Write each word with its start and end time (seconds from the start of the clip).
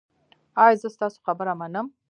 ایا 0.63 0.79
زه 0.81 0.87
ستاسو 0.95 1.17
خبره 1.25 1.53
منم؟ 1.61 1.87